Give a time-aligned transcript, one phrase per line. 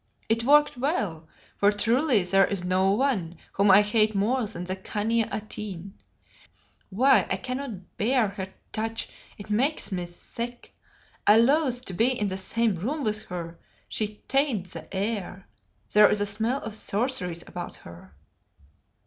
[0.29, 4.75] It worked well, for truly there is no one whom I hate more than the
[4.75, 5.93] Khania Atene.
[6.89, 10.73] Why, I cannot bear her touch, it makes me sick.
[11.27, 15.47] I loathe to be in the same room with her; she taints the air;
[15.93, 18.15] there is a smell of sorceries about her.